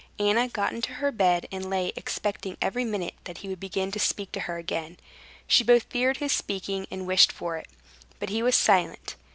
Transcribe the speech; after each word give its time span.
Anna 0.17 0.47
got 0.47 0.73
into 0.73 0.93
her 0.93 1.11
bed, 1.11 1.47
and 1.51 1.69
lay 1.69 1.93
expecting 1.95 2.57
every 2.59 2.83
minute 2.83 3.13
that 3.25 3.37
he 3.37 3.47
would 3.47 3.59
begin 3.59 3.91
to 3.91 3.99
speak 3.99 4.31
to 4.31 4.39
her 4.39 4.57
again. 4.57 4.97
She 5.45 5.63
both 5.63 5.83
feared 5.91 6.17
his 6.17 6.31
speaking 6.31 6.87
and 6.89 7.05
wished 7.05 7.31
for 7.31 7.55
it. 7.57 7.67
But 8.19 8.29
he 8.29 8.41
was 8.41 8.55
silent. 8.55 9.15